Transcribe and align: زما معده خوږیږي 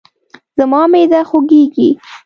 زما 0.57 0.81
معده 0.91 1.21
خوږیږي 1.29 1.89